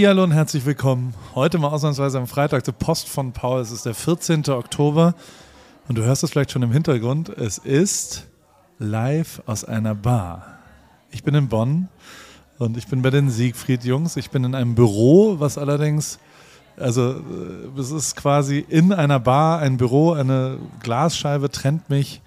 Hallo 0.00 0.24
und 0.24 0.32
herzlich 0.32 0.66
willkommen. 0.66 1.14
Heute 1.36 1.56
mal 1.58 1.68
ausnahmsweise 1.68 2.18
am 2.18 2.26
Freitag 2.26 2.64
zur 2.64 2.74
Post 2.74 3.08
von 3.08 3.30
Paul. 3.30 3.60
Es 3.60 3.70
ist 3.70 3.86
der 3.86 3.94
14. 3.94 4.48
Oktober 4.48 5.14
und 5.86 5.96
du 5.96 6.02
hörst 6.02 6.24
es 6.24 6.32
vielleicht 6.32 6.50
schon 6.50 6.62
im 6.62 6.72
Hintergrund. 6.72 7.28
Es 7.28 7.58
ist 7.58 8.26
live 8.80 9.40
aus 9.46 9.64
einer 9.64 9.94
Bar. 9.94 10.58
Ich 11.12 11.22
bin 11.22 11.36
in 11.36 11.46
Bonn 11.46 11.88
und 12.58 12.76
ich 12.76 12.88
bin 12.88 13.02
bei 13.02 13.10
den 13.10 13.30
Siegfried-Jungs. 13.30 14.16
Ich 14.16 14.30
bin 14.30 14.42
in 14.42 14.56
einem 14.56 14.74
Büro, 14.74 15.38
was 15.38 15.58
allerdings, 15.58 16.18
also 16.76 17.12
äh, 17.12 17.78
es 17.78 17.92
ist 17.92 18.16
quasi 18.16 18.66
in 18.68 18.92
einer 18.92 19.20
Bar 19.20 19.60
ein 19.60 19.76
Büro, 19.76 20.10
eine 20.10 20.58
Glasscheibe 20.82 21.52
trennt 21.52 21.88
mich 21.88 22.20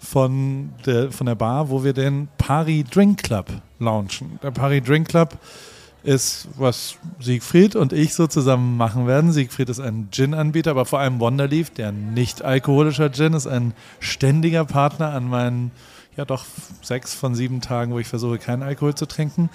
von 0.00 0.72
der, 0.86 1.12
von 1.12 1.28
der 1.28 1.36
Bar, 1.36 1.70
wo 1.70 1.84
wir 1.84 1.92
den 1.92 2.26
Paris 2.36 2.84
Drink 2.90 3.22
Club 3.22 3.46
launchen. 3.78 4.40
Der 4.42 4.50
Paris 4.50 4.82
Drink 4.82 5.06
Club 5.06 5.34
ist, 5.34 5.71
was 6.04 6.96
Siegfried 7.20 7.76
und 7.76 7.92
ich 7.92 8.14
so 8.14 8.26
zusammen 8.26 8.76
machen 8.76 9.06
werden. 9.06 9.32
Siegfried 9.32 9.68
ist 9.68 9.80
ein 9.80 10.08
Gin-Anbieter, 10.10 10.72
aber 10.72 10.84
vor 10.84 10.98
allem 10.98 11.20
Wonderleaf, 11.20 11.70
der 11.70 11.92
nicht 11.92 12.42
alkoholischer 12.42 13.10
Gin, 13.12 13.34
ist 13.34 13.46
ein 13.46 13.72
ständiger 14.00 14.64
Partner 14.64 15.12
an 15.12 15.28
meinen, 15.28 15.70
ja 16.16 16.24
doch, 16.24 16.44
sechs 16.82 17.14
von 17.14 17.34
sieben 17.34 17.60
Tagen, 17.60 17.92
wo 17.92 17.98
ich 17.98 18.08
versuche, 18.08 18.38
keinen 18.38 18.62
Alkohol 18.62 18.94
zu 18.94 19.06
trinken. 19.06 19.48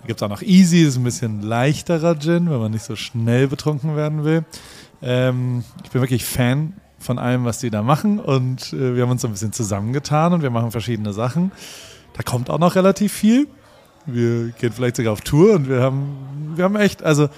Da 0.00 0.06
gibt 0.06 0.20
es 0.20 0.22
auch 0.22 0.30
noch 0.30 0.42
Easy, 0.42 0.82
ist 0.82 0.96
ein 0.96 1.04
bisschen 1.04 1.42
leichterer 1.42 2.16
Gin, 2.18 2.48
wenn 2.48 2.60
man 2.60 2.72
nicht 2.72 2.84
so 2.84 2.94
schnell 2.94 3.48
betrunken 3.48 3.96
werden 3.96 4.24
will. 4.24 4.44
Ähm, 5.02 5.64
ich 5.84 5.90
bin 5.90 6.00
wirklich 6.00 6.24
Fan 6.24 6.74
von 7.00 7.18
allem, 7.18 7.44
was 7.44 7.58
die 7.58 7.70
da 7.70 7.82
machen 7.82 8.20
und 8.20 8.72
äh, 8.72 8.94
wir 8.94 9.02
haben 9.02 9.10
uns 9.10 9.24
ein 9.24 9.32
bisschen 9.32 9.52
zusammengetan 9.52 10.32
und 10.32 10.42
wir 10.42 10.50
machen 10.50 10.70
verschiedene 10.70 11.12
Sachen. 11.12 11.52
Da 12.14 12.22
kommt 12.22 12.50
auch 12.50 12.58
noch 12.58 12.74
relativ 12.74 13.12
viel 13.12 13.48
wir 14.08 14.50
gehen 14.58 14.72
vielleicht 14.72 14.96
sogar 14.96 15.12
auf 15.12 15.20
Tour 15.20 15.54
und 15.54 15.68
wir 15.68 15.80
haben, 15.80 16.54
wir 16.56 16.64
haben 16.64 16.76
echt, 16.76 17.02
also 17.02 17.28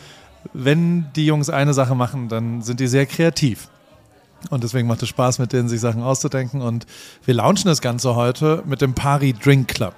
wenn 0.52 1.06
die 1.16 1.26
Jungs 1.26 1.50
eine 1.50 1.74
Sache 1.74 1.94
machen, 1.94 2.28
dann 2.28 2.62
sind 2.62 2.80
die 2.80 2.86
sehr 2.86 3.06
kreativ. 3.06 3.68
Und 4.48 4.64
deswegen 4.64 4.88
macht 4.88 5.02
es 5.02 5.08
Spaß, 5.10 5.38
mit 5.38 5.52
denen 5.52 5.68
sich 5.68 5.80
Sachen 5.80 6.02
auszudenken. 6.02 6.62
Und 6.62 6.86
wir 7.26 7.34
launchen 7.34 7.68
das 7.68 7.82
Ganze 7.82 8.14
heute 8.14 8.62
mit 8.64 8.80
dem 8.80 8.94
Pari 8.94 9.34
Drink 9.34 9.68
Club. 9.68 9.94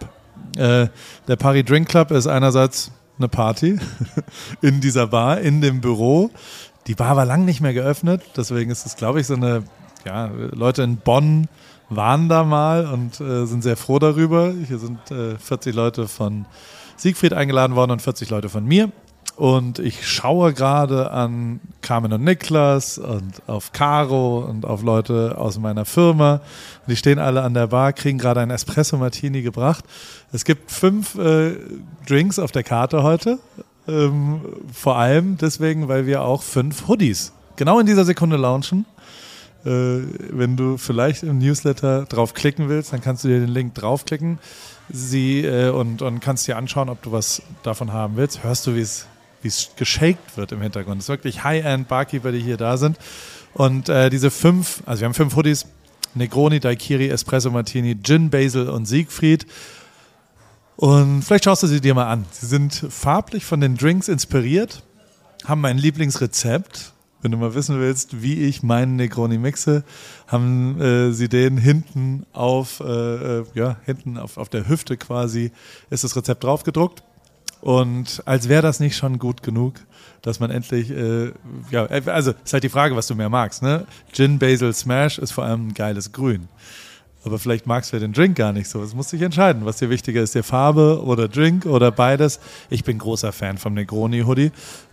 Äh, 0.57 0.89
der 1.29 1.37
Pari 1.37 1.63
Drink 1.63 1.89
Club 1.89 2.11
ist 2.11 2.27
einerseits 2.27 2.91
eine 3.19 3.29
Party 3.29 3.79
in 4.61 4.81
dieser 4.81 5.07
Bar, 5.07 5.41
in 5.41 5.61
dem 5.61 5.81
Büro. 5.81 6.31
Die 6.89 6.95
Bar 6.95 7.17
war 7.17 7.25
lang 7.25 7.45
nicht 7.45 7.61
mehr 7.61 7.73
geöffnet, 7.73 8.23
deswegen 8.37 8.71
ist 8.71 8.85
es, 8.85 8.97
glaube 8.97 9.21
ich, 9.21 9.29
so 9.29 9.35
eine, 9.35 9.63
ja, 10.05 10.31
Leute 10.51 10.83
in 10.83 10.97
Bonn 10.97 11.47
waren 11.89 12.29
da 12.29 12.45
mal 12.45 12.87
und 12.87 13.21
äh, 13.21 13.47
sind 13.47 13.63
sehr 13.63 13.77
froh 13.77 13.99
darüber. 13.99 14.53
Hier 14.67 14.79
sind 14.79 15.11
äh, 15.11 15.37
40 15.39 15.75
Leute 15.75 16.09
von 16.09 16.47
Siegfried 16.97 17.33
eingeladen 17.33 17.77
worden 17.77 17.93
und 17.93 18.03
40 18.03 18.31
Leute 18.31 18.49
von 18.49 18.65
mir. 18.65 18.91
Und 19.37 19.79
ich 19.79 20.07
schaue 20.07 20.53
gerade 20.53 21.11
an 21.11 21.61
Carmen 21.81 22.13
und 22.13 22.23
Niklas 22.23 22.99
und 22.99 23.43
auf 23.47 23.73
Caro 23.73 24.41
und 24.41 24.67
auf 24.67 24.83
Leute 24.83 25.37
aus 25.39 25.59
meiner 25.59 25.85
Firma. 25.85 26.35
Und 26.35 26.91
die 26.91 26.97
stehen 26.97 27.19
alle 27.19 27.43
an 27.43 27.55
der 27.55 27.69
Bar, 27.69 27.93
kriegen 27.95 28.19
gerade 28.19 28.41
ein 28.41 28.51
Espresso 28.51 28.99
Martini 28.99 29.43
gebracht. 29.43 29.85
Es 30.33 30.45
gibt 30.45 30.71
fünf 30.71 31.15
äh, 31.17 31.57
Drinks 32.07 32.39
auf 32.39 32.53
der 32.53 32.63
Karte 32.63 33.03
heute. 33.03 33.39
Ähm, 33.89 34.43
vor 34.73 34.97
allem 34.97 35.39
deswegen, 35.39 35.89
weil 35.89 36.07
wir 36.07 36.23
auch 36.23 36.43
fünf 36.43 36.87
Hoodies 36.87 37.33
genau 37.57 37.79
in 37.81 37.87
dieser 37.87 38.05
Sekunde 38.05 38.37
launchen. 38.37 38.85
Äh, 39.65 40.03
wenn 40.31 40.57
du 40.57 40.77
vielleicht 40.77 41.23
im 41.23 41.39
Newsletter 41.39 42.05
draufklicken 42.07 42.69
willst, 42.69 42.93
dann 42.93 43.01
kannst 43.01 43.25
du 43.25 43.29
dir 43.29 43.41
den 43.41 43.49
Link 43.49 43.75
draufklicken 43.75 44.39
sie, 44.89 45.45
äh, 45.45 45.71
und, 45.71 46.03
und 46.03 46.21
kannst 46.21 46.47
dir 46.47 46.57
anschauen, 46.57 46.89
ob 46.89 47.03
du 47.03 47.13
was 47.13 47.43
davon 47.63 47.93
haben 47.93 48.17
willst. 48.17 48.43
Hörst 48.43 48.67
du, 48.67 48.75
wie 48.75 48.81
es 48.81 49.07
wie 49.43 49.49
es 49.49 49.71
geshaked 49.77 50.37
wird 50.37 50.53
im 50.53 50.63
Hintergrund. 50.63 50.99
Es 50.99 51.07
ist 51.07 51.09
wirklich 51.09 51.45
High-End-Barkeeper, 51.45 52.33
die 52.33 52.41
hier 52.41 52.57
da 52.57 52.77
sind. 52.77 52.97
Und 53.55 53.89
äh, 53.89 54.09
diese 54.09 54.31
fünf, 54.31 54.83
also 54.87 55.01
wir 55.01 55.07
haben 55.07 55.15
fünf 55.15 55.37
Hoodies, 55.37 55.67
Negroni, 56.15 56.61
Daikiri, 56.61 57.09
Espresso 57.09 57.51
Martini, 57.51 57.99
Gin, 58.03 58.31
Basil 58.31 58.69
und 58.69 58.87
Siegfried. 58.87 59.47
Und 60.77 61.23
vielleicht 61.23 61.45
schaust 61.45 61.63
du 61.63 61.67
sie 61.67 61.81
dir 61.81 61.95
mal 61.95 62.07
an. 62.07 62.25
Sie 62.31 62.47
sind 62.47 62.87
farblich 62.89 63.45
von 63.45 63.61
den 63.61 63.77
Drinks 63.77 64.09
inspiriert, 64.09 64.83
haben 65.45 65.61
mein 65.61 65.79
Lieblingsrezept 65.79 66.93
wenn 67.23 67.31
du 67.31 67.39
mal 67.39 67.55
wissen 67.55 67.79
willst, 67.79 68.21
wie 68.21 68.43
ich 68.43 68.63
meinen 68.63 68.97
Negroni 68.97 69.39
mixe, 69.39 69.85
haben 70.27 70.81
äh, 70.81 71.13
sie 71.13 71.29
den 71.29 71.57
hinten 71.57 72.27
auf, 72.33 72.81
äh, 72.81 72.85
äh, 73.39 73.45
ja, 73.55 73.77
hinten 73.85 74.19
auf, 74.19 74.37
auf 74.37 74.49
der 74.49 74.69
Hüfte 74.69 74.97
quasi 74.97 75.53
ist 75.89 76.05
das 76.05 76.17
Rezept 76.17 76.45
draufgedruckt. 76.45 77.03
Und 77.61 78.23
als 78.27 78.49
wäre 78.49 78.63
das 78.63 78.81
nicht 78.81 78.97
schon 78.97 79.21
gut 79.21 79.45
genug, 79.45 79.75
dass 80.21 80.41
man 80.41 80.51
endlich, 80.51 80.91
äh, 80.91 81.33
ja, 81.71 81.87
also 81.87 82.33
ist 82.45 82.53
halt 82.53 82.65
die 82.65 82.69
Frage, 82.69 82.97
was 82.97 83.07
du 83.07 83.15
mehr 83.15 83.29
magst, 83.29 83.63
ne? 83.63 83.87
Gin 84.13 84.41
Basil 84.41 84.73
Smash 84.75 85.19
ist 85.19 85.31
vor 85.31 85.45
allem 85.45 85.69
ein 85.69 85.75
geiles 85.75 86.11
Grün. 86.11 86.49
Aber 87.25 87.39
vielleicht 87.39 87.67
magst 87.67 87.93
du 87.93 87.97
ja 87.97 88.01
den 88.01 88.13
Drink 88.13 88.37
gar 88.37 88.53
nicht 88.53 88.69
so. 88.69 88.83
Es 88.83 88.95
muss 88.95 89.11
sich 89.11 89.23
entscheiden, 89.23 89.65
was 89.65 89.77
dir 89.77 89.91
wichtiger 89.91 90.23
ist, 90.23 90.35
dir 90.35 90.43
Farbe 90.43 91.03
oder 91.05 91.29
Drink 91.29 91.67
oder 91.67 91.93
beides. 91.93 92.41
Ich 92.69 92.85
bin 92.85 92.99
großer 92.99 93.33
Fan 93.33 93.59
vom 93.59 93.75
Negroni 93.75 94.23
Hoodie 94.23 94.51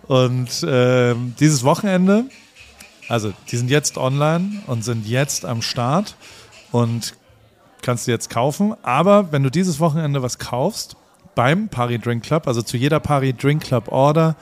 und 0.07 0.63
äh, 0.63 1.15
dieses 1.39 1.63
Wochenende, 1.63 2.25
also 3.07 3.33
die 3.49 3.57
sind 3.57 3.69
jetzt 3.69 3.97
online 3.97 4.61
und 4.67 4.83
sind 4.83 5.07
jetzt 5.07 5.45
am 5.45 5.61
Start 5.61 6.15
und 6.71 7.15
kannst 7.81 8.07
du 8.07 8.11
jetzt 8.11 8.29
kaufen. 8.29 8.75
Aber 8.83 9.31
wenn 9.31 9.43
du 9.43 9.49
dieses 9.49 9.79
Wochenende 9.79 10.21
was 10.21 10.37
kaufst, 10.37 10.95
beim 11.35 11.69
Pari 11.69 11.99
Drink 11.99 12.23
Club, 12.23 12.47
also 12.47 12.61
zu 12.61 12.77
jeder 12.77 12.99
Pari 12.99 13.33
Drink 13.33 13.63
Club 13.63 13.91
Order, 13.91 14.35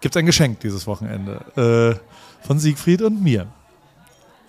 gibt 0.00 0.16
es 0.16 0.18
ein 0.18 0.26
Geschenk 0.26 0.60
dieses 0.60 0.86
Wochenende 0.86 2.00
äh, 2.42 2.46
von 2.46 2.58
Siegfried 2.58 3.02
und 3.02 3.22
mir. 3.22 3.46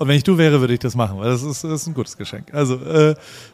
Und 0.01 0.07
wenn 0.07 0.17
ich 0.17 0.23
du 0.23 0.39
wäre, 0.39 0.62
würde 0.62 0.73
ich 0.73 0.79
das 0.79 0.95
machen, 0.95 1.19
weil 1.19 1.29
das 1.29 1.44
ist, 1.44 1.63
das 1.63 1.84
ist 1.84 1.88
ein 1.88 1.94
gutes 1.94 2.17
Geschenk. 2.17 2.51
Also 2.56 2.73
äh, 2.73 3.13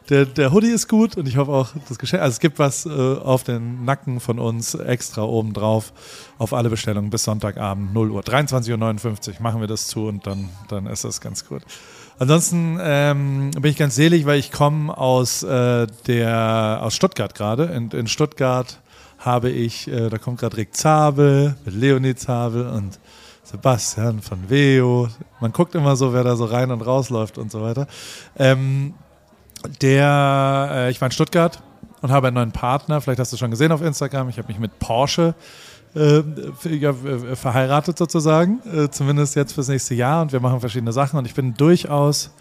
der, 0.09 0.25
der 0.25 0.53
Hoodie 0.53 0.69
ist 0.69 0.87
gut 0.87 1.17
und 1.17 1.27
ich 1.27 1.35
hoffe 1.35 1.51
auch 1.51 1.71
das 1.89 1.99
Geschenk. 1.99 2.23
Also 2.23 2.35
es 2.35 2.39
gibt 2.39 2.57
was 2.57 2.85
äh, 2.85 2.89
auf 2.89 3.43
den 3.43 3.83
Nacken 3.83 4.21
von 4.21 4.39
uns 4.39 4.73
extra 4.73 5.23
oben 5.23 5.51
drauf 5.51 5.91
auf 6.37 6.53
alle 6.53 6.69
Bestellungen 6.69 7.09
bis 7.09 7.25
Sonntagabend 7.25 7.93
0 7.93 8.11
Uhr. 8.11 8.21
23.59 8.21 9.27
Uhr 9.27 9.35
machen 9.41 9.59
wir 9.59 9.67
das 9.67 9.87
zu 9.87 10.07
und 10.07 10.25
dann, 10.25 10.47
dann 10.69 10.87
ist 10.87 11.03
das 11.03 11.19
ganz 11.19 11.45
gut. 11.45 11.63
Ansonsten 12.17 12.79
ähm, 12.81 13.51
bin 13.51 13.69
ich 13.69 13.77
ganz 13.77 13.95
selig, 13.95 14.25
weil 14.25 14.39
ich 14.39 14.49
komme 14.49 14.97
aus 14.97 15.43
äh, 15.43 15.85
der 16.07 16.79
aus 16.81 16.95
Stuttgart 16.95 17.35
gerade. 17.35 17.65
In, 17.65 17.91
in 17.91 18.07
Stuttgart 18.07 18.79
habe 19.19 19.49
ich, 19.49 19.89
äh, 19.89 20.09
da 20.09 20.17
kommt 20.17 20.39
gerade 20.39 20.55
Rick 20.55 20.77
Zabel 20.77 21.57
mit 21.65 21.75
Leonie 21.75 22.15
Zabel 22.15 22.69
und 22.69 22.99
Sebastian 23.49 24.21
von 24.21 24.49
Veo. 24.49 25.07
Man 25.39 25.53
guckt 25.53 25.73
immer 25.73 25.95
so, 25.95 26.13
wer 26.13 26.23
da 26.23 26.35
so 26.35 26.45
rein 26.45 26.69
und 26.69 26.81
rausläuft 26.81 27.37
und 27.37 27.49
so 27.49 27.61
weiter. 27.61 27.87
Ähm, 28.37 28.93
der, 29.81 30.69
äh, 30.71 30.91
ich 30.91 30.99
war 30.99 31.07
in 31.07 31.11
Stuttgart 31.13 31.61
und 32.01 32.11
habe 32.11 32.27
einen 32.27 32.35
neuen 32.35 32.51
Partner. 32.51 32.99
Vielleicht 32.99 33.19
hast 33.19 33.31
du 33.31 33.37
schon 33.37 33.51
gesehen 33.51 33.71
auf 33.71 33.81
Instagram. 33.81 34.27
Ich 34.27 34.37
habe 34.37 34.49
mich 34.49 34.59
mit 34.59 34.79
Porsche 34.79 35.33
äh, 35.95 36.17
äh, 36.17 37.35
verheiratet 37.35 37.97
sozusagen, 37.97 38.59
äh, 38.65 38.89
zumindest 38.89 39.35
jetzt 39.37 39.53
fürs 39.53 39.69
nächste 39.69 39.95
Jahr. 39.95 40.23
Und 40.23 40.33
wir 40.33 40.41
machen 40.41 40.59
verschiedene 40.59 40.91
Sachen. 40.91 41.17
Und 41.17 41.25
ich 41.25 41.33
bin 41.33 41.53
durchaus 41.53 42.31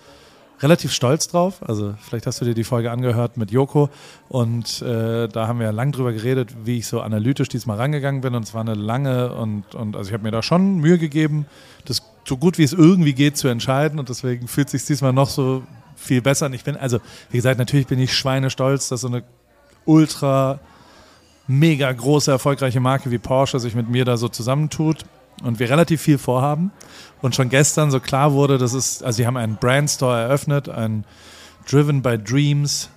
relativ 0.60 0.92
stolz 0.92 1.28
drauf. 1.28 1.60
Also 1.66 1.94
vielleicht 2.00 2.26
hast 2.26 2.40
du 2.40 2.44
dir 2.44 2.54
die 2.54 2.64
Folge 2.64 2.90
angehört 2.90 3.36
mit 3.36 3.50
Joko 3.50 3.90
und 4.28 4.80
äh, 4.82 5.28
da 5.28 5.48
haben 5.48 5.60
wir 5.60 5.70
lang 5.72 5.92
drüber 5.92 6.12
geredet, 6.12 6.54
wie 6.64 6.78
ich 6.78 6.86
so 6.86 7.00
analytisch 7.00 7.48
diesmal 7.48 7.76
rangegangen 7.76 8.20
bin 8.20 8.34
und 8.34 8.44
es 8.44 8.54
war 8.54 8.62
eine 8.62 8.74
lange 8.74 9.34
und, 9.34 9.74
und 9.74 9.96
also 9.96 10.08
ich 10.08 10.14
habe 10.14 10.22
mir 10.22 10.30
da 10.30 10.42
schon 10.42 10.76
Mühe 10.76 10.98
gegeben, 10.98 11.46
das 11.84 12.02
so 12.24 12.36
gut 12.36 12.58
wie 12.58 12.64
es 12.64 12.72
irgendwie 12.72 13.12
geht 13.12 13.36
zu 13.36 13.48
entscheiden 13.48 13.98
und 13.98 14.08
deswegen 14.08 14.48
fühlt 14.48 14.70
sich 14.70 14.84
diesmal 14.84 15.12
noch 15.12 15.28
so 15.28 15.62
viel 15.94 16.22
besser. 16.22 16.46
Und 16.46 16.54
ich 16.54 16.64
bin, 16.64 16.76
also 16.76 16.98
wie 17.30 17.36
gesagt, 17.36 17.58
natürlich 17.58 17.86
bin 17.86 17.98
ich 17.98 18.14
schweinestolz, 18.14 18.88
dass 18.88 19.02
so 19.02 19.08
eine 19.08 19.22
ultra 19.84 20.58
mega 21.46 21.90
große, 21.92 22.30
erfolgreiche 22.30 22.80
Marke 22.80 23.10
wie 23.10 23.18
Porsche 23.18 23.60
sich 23.60 23.74
mit 23.74 23.88
mir 23.88 24.04
da 24.04 24.16
so 24.16 24.28
zusammentut 24.28 25.04
und 25.42 25.58
wir 25.58 25.68
relativ 25.70 26.00
viel 26.00 26.18
vorhaben. 26.18 26.72
Und 27.22 27.34
schon 27.34 27.48
gestern 27.48 27.90
so 27.90 28.00
klar 28.00 28.32
wurde, 28.32 28.58
dass 28.58 28.72
es, 28.72 29.02
also 29.02 29.16
sie 29.16 29.26
haben 29.26 29.36
einen 29.36 29.56
Brandstore 29.56 30.20
eröffnet, 30.20 30.68
ein 30.68 31.04
Driven 31.68 32.02
by 32.02 32.18
Dreams, 32.18 32.90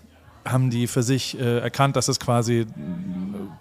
haben 0.45 0.69
die 0.69 0.87
für 0.87 1.03
sich 1.03 1.39
äh, 1.39 1.59
erkannt, 1.59 1.95
dass 1.95 2.07
es 2.07 2.19
quasi 2.19 2.65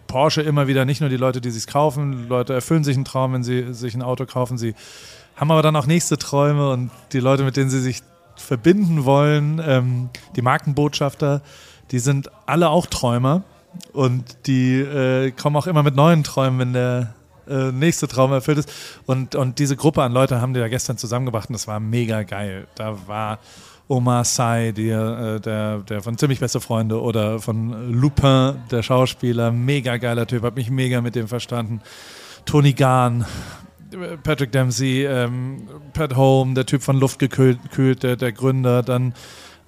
Porsche 0.07 0.43
immer 0.43 0.69
wieder 0.69 0.85
nicht 0.85 1.01
nur 1.01 1.11
die 1.11 1.17
Leute, 1.17 1.41
die 1.41 1.51
sich 1.51 1.67
kaufen, 1.67 2.29
Leute 2.29 2.55
erfüllen 2.55 2.85
sich 2.85 2.97
einen 2.97 3.05
Traum, 3.05 3.33
wenn 3.33 3.43
sie 3.43 3.73
sich 3.75 3.95
ein 3.95 4.03
Auto 4.03 4.27
kaufen, 4.27 4.59
sie 4.59 4.75
haben 5.37 5.51
aber 5.51 5.63
dann 5.63 5.77
auch 5.77 5.87
nächste 5.87 6.19
Träume 6.19 6.71
und 6.71 6.91
die 7.13 7.21
Leute, 7.21 7.45
mit 7.45 7.57
denen 7.57 7.71
sie 7.71 7.81
sich 7.81 8.03
verbinden 8.37 9.05
wollen, 9.05 9.61
ähm, 9.65 10.11
die 10.37 10.43
Markenbotschafter, 10.43 11.43
die 11.91 11.99
sind 11.99 12.31
alle 12.47 12.71
auch 12.71 12.87
Träumer. 12.87 13.43
Und 13.93 14.47
die 14.47 14.81
äh, 14.81 15.31
kommen 15.31 15.55
auch 15.57 15.67
immer 15.67 15.83
mit 15.83 15.95
neuen 15.95 16.25
Träumen, 16.25 16.59
wenn 16.59 16.73
der 16.73 17.15
äh, 17.49 17.73
nächste 17.73 18.09
Traum 18.09 18.33
erfüllt 18.33 18.59
ist. 18.59 18.73
Und, 19.07 19.35
und 19.35 19.59
diese 19.59 19.77
Gruppe 19.77 20.03
an 20.03 20.13
Leute 20.13 20.41
haben 20.41 20.55
die 20.55 20.61
ja 20.61 20.69
gestern 20.69 20.99
zusammengebracht 20.99 21.49
und 21.49 21.55
das 21.55 21.67
war 21.67 21.81
mega 21.81 22.23
geil. 22.23 22.67
Da 22.75 22.97
war 23.07 23.39
Omar 23.89 24.25
Sy, 24.25 24.73
der, 24.73 25.37
äh, 25.37 25.41
der, 25.41 25.79
der 25.79 26.03
von 26.03 26.19
Ziemlich 26.19 26.41
Beste 26.41 26.61
Freunde 26.61 27.01
oder 27.01 27.39
von 27.41 27.93
Lupin, 27.93 28.57
der 28.71 28.83
Schauspieler, 28.83 29.51
mega 29.51 29.97
geiler 29.97 30.27
Typ, 30.27 30.43
hab 30.43 30.57
mich 30.57 30.71
mega 30.71 31.01
mit 31.01 31.15
dem 31.15 31.27
verstanden. 31.27 31.81
Tony 32.45 32.75
Gahn, 32.75 33.25
Patrick 34.23 34.53
Dempsey, 34.53 35.07
ähm, 35.07 35.69
Pat 35.95 36.17
Home, 36.17 36.55
der 36.55 36.67
Typ 36.67 36.83
von 36.83 36.99
Luftgekühlt, 36.99 38.03
der, 38.03 38.17
der 38.17 38.33
Gründer, 38.33 38.83
dann 38.83 39.15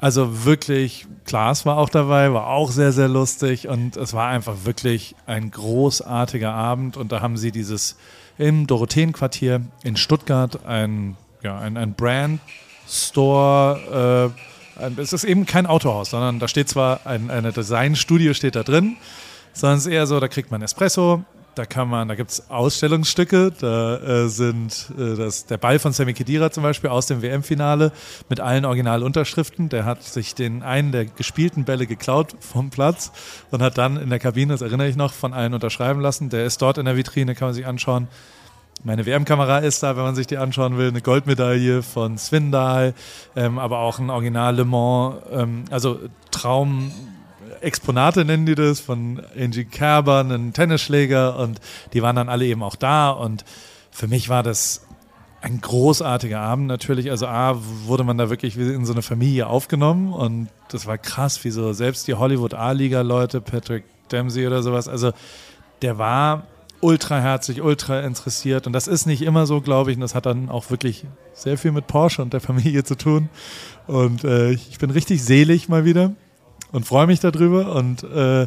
also 0.00 0.46
wirklich, 0.46 1.06
Klaas 1.26 1.66
war 1.66 1.76
auch 1.76 1.90
dabei, 1.90 2.32
war 2.32 2.46
auch 2.46 2.70
sehr, 2.70 2.90
sehr 2.90 3.08
lustig 3.08 3.68
und 3.68 3.98
es 3.98 4.14
war 4.14 4.28
einfach 4.28 4.64
wirklich 4.64 5.14
ein 5.26 5.50
großartiger 5.50 6.50
Abend 6.50 6.96
und 6.96 7.12
da 7.12 7.20
haben 7.20 7.36
sie 7.36 7.52
dieses 7.52 7.98
im 8.38 8.66
Dorotheenquartier 8.66 9.60
in 9.82 9.96
Stuttgart 9.96 10.64
ein, 10.64 11.18
ja, 11.42 11.58
ein, 11.58 11.76
ein 11.76 11.92
Brand 11.92 12.40
Store, 12.88 14.32
äh, 14.78 14.90
es 14.96 15.12
ist 15.12 15.24
eben 15.24 15.44
kein 15.44 15.66
Autohaus, 15.66 16.08
sondern 16.08 16.38
da 16.38 16.48
steht 16.48 16.70
zwar 16.70 17.06
ein 17.06 17.30
eine 17.30 17.52
Designstudio 17.52 18.32
steht 18.32 18.56
da 18.56 18.62
drin, 18.62 18.96
sondern 19.52 19.78
es 19.78 19.86
ist 19.86 19.92
eher 19.92 20.06
so, 20.06 20.18
da 20.18 20.28
kriegt 20.28 20.50
man 20.50 20.62
Espresso, 20.62 21.24
da 21.60 21.66
kann 21.66 21.90
man, 21.90 22.08
da 22.08 22.14
gibt 22.14 22.30
es 22.30 22.48
Ausstellungsstücke. 22.48 23.52
Da 23.60 23.96
äh, 23.96 24.28
sind 24.28 24.90
äh, 24.98 25.14
das, 25.14 25.44
der 25.44 25.58
Ball 25.58 25.78
von 25.78 25.92
Sammy 25.92 26.14
Kedira 26.14 26.50
zum 26.50 26.62
Beispiel 26.62 26.88
aus 26.88 27.04
dem 27.04 27.20
WM-Finale 27.20 27.92
mit 28.30 28.40
allen 28.40 28.64
Originalunterschriften. 28.64 29.68
Der 29.68 29.84
hat 29.84 30.02
sich 30.02 30.34
den 30.34 30.62
einen 30.62 30.90
der 30.90 31.04
gespielten 31.04 31.66
Bälle 31.66 31.86
geklaut 31.86 32.34
vom 32.40 32.70
Platz 32.70 33.12
und 33.50 33.60
hat 33.60 33.76
dann 33.76 33.98
in 33.98 34.08
der 34.08 34.18
Kabine, 34.18 34.54
das 34.54 34.62
erinnere 34.62 34.88
ich 34.88 34.96
noch, 34.96 35.12
von 35.12 35.34
allen 35.34 35.52
unterschreiben 35.52 36.00
lassen. 36.00 36.30
Der 36.30 36.46
ist 36.46 36.62
dort 36.62 36.78
in 36.78 36.86
der 36.86 36.96
Vitrine, 36.96 37.34
kann 37.34 37.48
man 37.48 37.54
sich 37.54 37.66
anschauen. 37.66 38.08
Meine 38.82 39.04
WM-Kamera 39.04 39.58
ist 39.58 39.82
da, 39.82 39.98
wenn 39.98 40.04
man 40.04 40.14
sich 40.14 40.26
die 40.26 40.38
anschauen 40.38 40.78
will. 40.78 40.88
Eine 40.88 41.02
Goldmedaille 41.02 41.82
von 41.82 42.16
Swindal, 42.16 42.94
ähm, 43.36 43.58
aber 43.58 43.80
auch 43.80 43.98
ein 43.98 44.08
Original 44.08 44.56
Le 44.56 44.64
Mans, 44.64 45.16
ähm, 45.30 45.64
also 45.70 45.98
Traum 46.30 46.90
Exponate 47.60 48.24
nennen 48.24 48.46
die 48.46 48.54
das, 48.54 48.80
von 48.80 49.22
Angie 49.38 49.64
Kerber, 49.64 50.20
einen 50.20 50.52
Tennisschläger 50.52 51.38
und 51.38 51.60
die 51.92 52.02
waren 52.02 52.16
dann 52.16 52.28
alle 52.28 52.46
eben 52.46 52.62
auch 52.62 52.76
da 52.76 53.10
und 53.10 53.44
für 53.90 54.06
mich 54.06 54.28
war 54.28 54.42
das 54.42 54.86
ein 55.42 55.60
großartiger 55.60 56.40
Abend 56.40 56.66
natürlich. 56.66 57.10
Also 57.10 57.26
A, 57.26 57.56
wurde 57.86 58.04
man 58.04 58.18
da 58.18 58.30
wirklich 58.30 58.58
wie 58.58 58.72
in 58.72 58.84
so 58.84 58.92
eine 58.92 59.02
Familie 59.02 59.46
aufgenommen 59.46 60.12
und 60.12 60.48
das 60.68 60.86
war 60.86 60.98
krass, 60.98 61.44
wie 61.44 61.50
so 61.50 61.72
selbst 61.72 62.06
die 62.08 62.14
Hollywood 62.14 62.54
A-Liga-Leute, 62.54 63.40
Patrick 63.40 63.84
Dempsey 64.12 64.46
oder 64.46 64.62
sowas, 64.62 64.88
also 64.88 65.12
der 65.82 65.98
war 65.98 66.44
ultra 66.80 67.20
herzlich, 67.20 67.62
ultra 67.62 68.00
interessiert 68.00 68.66
und 68.66 68.72
das 68.72 68.86
ist 68.86 69.06
nicht 69.06 69.22
immer 69.22 69.46
so, 69.46 69.60
glaube 69.60 69.90
ich, 69.90 69.96
und 69.96 70.00
das 70.00 70.14
hat 70.14 70.26
dann 70.26 70.48
auch 70.48 70.70
wirklich 70.70 71.04
sehr 71.32 71.58
viel 71.58 71.72
mit 71.72 71.86
Porsche 71.86 72.22
und 72.22 72.32
der 72.32 72.40
Familie 72.40 72.84
zu 72.84 72.96
tun 72.96 73.28
und 73.86 74.24
äh, 74.24 74.52
ich 74.52 74.78
bin 74.78 74.90
richtig 74.90 75.22
selig 75.22 75.68
mal 75.68 75.84
wieder 75.84 76.12
und 76.72 76.86
freue 76.86 77.06
mich 77.06 77.20
darüber. 77.20 77.74
Und 77.74 78.02
äh, 78.04 78.46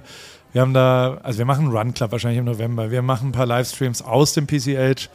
wir 0.51 0.61
haben 0.61 0.73
da, 0.73 1.17
also 1.23 1.39
wir 1.39 1.45
machen 1.45 1.65
einen 1.65 1.75
Run 1.75 1.93
Club 1.93 2.11
wahrscheinlich 2.11 2.39
im 2.39 2.45
November. 2.45 2.91
Wir 2.91 3.01
machen 3.01 3.29
ein 3.29 3.31
paar 3.31 3.45
Livestreams 3.45 4.01
aus 4.01 4.33
dem 4.33 4.47
PCH 4.47 5.09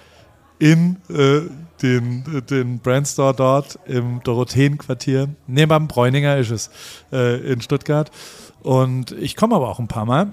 in 0.58 0.96
äh, 1.08 1.43
den, 1.82 2.44
den 2.50 2.81
Brandstore 2.81 3.34
dort 3.34 3.78
im 3.87 4.20
Dorotheenquartier. 4.25 5.28
Neben 5.46 5.87
Bräuninger 5.87 6.37
ist 6.38 6.50
es 6.50 6.70
äh, 7.12 7.52
in 7.52 7.60
Stuttgart. 7.60 8.10
Und 8.62 9.12
ich 9.12 9.37
komme 9.37 9.55
aber 9.55 9.69
auch 9.69 9.78
ein 9.78 9.88
paar 9.88 10.05
Mal. 10.05 10.32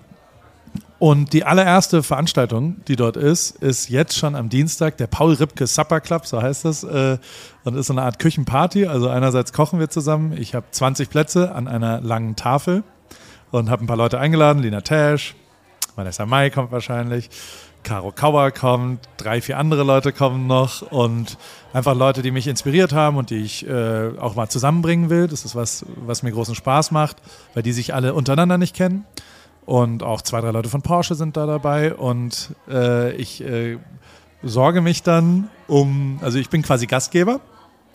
Und 0.98 1.34
die 1.34 1.44
allererste 1.44 2.04
Veranstaltung, 2.04 2.78
die 2.88 2.96
dort 2.96 3.18
ist, 3.18 3.52
ist 3.58 3.90
jetzt 3.90 4.18
schon 4.18 4.34
am 4.34 4.48
Dienstag 4.48 4.96
der 4.98 5.08
Paul 5.08 5.34
Ripke 5.34 5.68
Supper 5.68 6.00
Club, 6.00 6.26
so 6.26 6.42
heißt 6.42 6.64
das. 6.66 6.84
Äh, 6.84 7.18
und 7.66 7.76
ist 7.76 7.88
so 7.88 7.94
eine 7.94 8.04
Art 8.04 8.20
Küchenparty. 8.20 8.86
Also 8.86 9.10
einerseits 9.10 9.52
kochen 9.52 9.80
wir 9.80 9.90
zusammen. 9.90 10.34
Ich 10.38 10.56
habe 10.56 10.66
20 10.72 11.10
Plätze 11.10 11.54
an 11.54 11.68
einer 11.68 12.00
langen 12.00 12.36
Tafel 12.36 12.84
und 13.52 13.70
habe 13.70 13.84
ein 13.84 13.88
paar 13.88 13.98
Leute 13.98 14.20
eingeladen. 14.20 14.62
Lina 14.62 14.82
Tash, 14.82 15.36
Vanessa 15.96 16.26
Mai 16.26 16.50
kommt 16.50 16.72
wahrscheinlich, 16.72 17.30
Caro 17.84 18.12
Kauer 18.12 18.52
kommt, 18.52 19.08
drei, 19.18 19.42
vier 19.42 19.58
andere 19.58 19.84
Leute 19.84 20.12
kommen 20.12 20.48
noch 20.48 20.82
und 20.92 21.38
einfach 21.74 21.96
Leute, 21.96 22.22
die 22.22 22.32
mich 22.32 22.48
inspiriert 22.48 22.94
haben 22.94 23.18
und 23.18 23.30
die 23.30 23.44
ich 23.44 23.68
äh, 23.68 24.12
auch 24.18 24.36
mal 24.36 24.50
zusammenbringen 24.50 25.10
will. 25.10 25.28
Das 25.28 25.46
ist 25.46 25.56
was, 25.56 25.86
was 25.96 26.24
mir 26.24 26.32
großen 26.32 26.56
Spaß 26.56 26.92
macht, 26.92 27.18
weil 27.54 27.64
die 27.64 27.74
sich 27.74 27.94
alle 27.94 28.14
untereinander 28.14 28.58
nicht 28.58 28.76
kennen. 28.76 29.06
Und 29.66 30.04
auch 30.04 30.22
zwei, 30.22 30.42
drei 30.42 30.52
Leute 30.52 30.70
von 30.70 30.82
Porsche 30.82 31.16
sind 31.16 31.38
da 31.38 31.46
dabei. 31.46 31.94
Und 31.94 32.54
äh, 32.70 33.16
ich 33.16 33.44
äh, 33.44 33.78
sorge 34.44 34.82
mich 34.82 35.04
dann 35.04 35.50
um, 35.68 36.20
also 36.22 36.38
ich 36.38 36.50
bin 36.50 36.62
quasi 36.62 36.86
Gastgeber 36.86 37.40